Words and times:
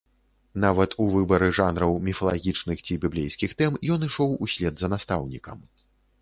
Нават 0.63 0.93
у 1.03 1.05
выбары 1.15 1.49
жанраў, 1.57 1.93
міфалагічных 2.07 2.81
ці 2.87 2.97
біблейскіх 3.03 3.53
тэм 3.61 3.77
ён 3.97 4.07
ішоў 4.09 4.35
услед 4.49 4.73
за 4.83 4.87
настаўнікам. 4.97 5.63